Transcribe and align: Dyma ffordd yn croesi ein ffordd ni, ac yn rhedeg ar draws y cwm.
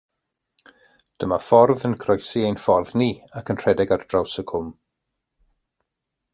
Dyma 1.23 1.37
ffordd 1.47 1.83
yn 1.89 1.93
croesi 2.05 2.43
ein 2.49 2.59
ffordd 2.63 2.91
ni, 3.03 3.11
ac 3.41 3.53
yn 3.55 3.63
rhedeg 3.65 3.95
ar 3.97 4.09
draws 4.15 4.37
y 4.45 4.49
cwm. 4.55 4.75